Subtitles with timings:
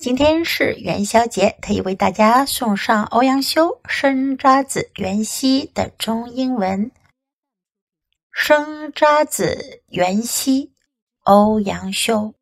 [0.00, 6.86] 今天是元宵节，特意为大家送上欧阳修《生查子·元夕》的中英文。
[8.32, 9.58] 《生查子·
[9.94, 10.68] 元夕》，
[11.24, 12.32] 欧阳修。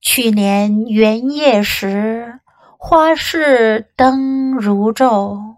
[0.00, 2.40] 去年元夜时，
[2.76, 5.54] 花市灯如昼，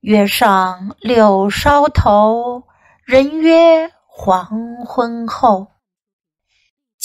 [0.00, 2.64] 月上柳梢头，
[3.04, 5.68] 人约黄昏后。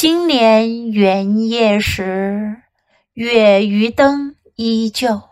[0.04, 2.62] 今年元夜时。
[3.14, 5.30] 月与灯依旧，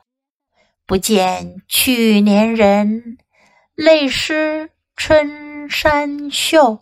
[0.86, 3.18] 不见去年人，
[3.76, 6.80] 泪湿春衫袖。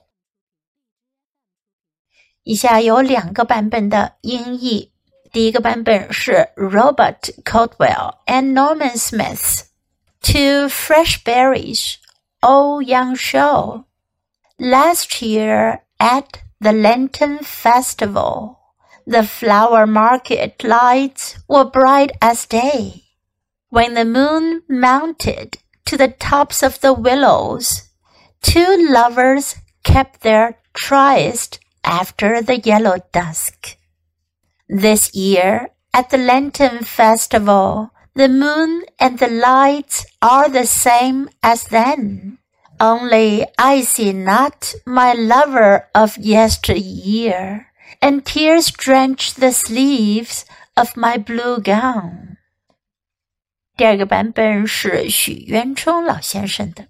[2.43, 4.91] 以下有两个版本的音译，
[5.31, 11.95] 第一个版本是 Robert Caldwell and Norman Smith，To fresh berries,
[12.41, 13.85] O young show.
[14.59, 16.27] Last year at
[16.62, 18.59] the Lantern Festival.
[19.08, 23.05] The flower market lights were bright as day.
[23.70, 27.90] When the moon mounted to the tops of the willows,
[28.41, 33.77] two lovers kept their tryst after the yellow dusk.
[34.68, 41.63] This year, at the Lantern festival, the moon and the lights are the same as
[41.66, 42.38] then.
[42.80, 47.66] Only I see not my lover of yesteryear
[48.02, 50.45] and tears drench the sleeves
[50.76, 52.37] of my blue gown。
[53.76, 56.87] 第二个版本是许渊冲老先生的。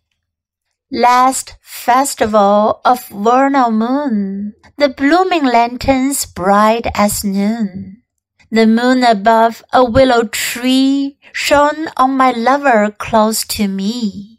[0.91, 8.03] Last festival of vernal moon, the blooming lanterns bright as noon.
[8.51, 14.38] The moon above a willow tree shone on my lover close to me.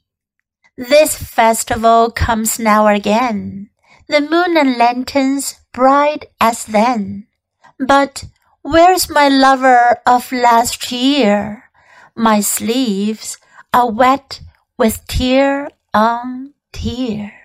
[0.81, 3.69] This festival comes now again.
[4.09, 7.27] The moon and lanterns bright as then.
[7.79, 8.25] But
[8.63, 11.65] where's my lover of last year?
[12.17, 13.37] My sleeves
[13.75, 14.41] are wet
[14.79, 17.40] with tear on tear.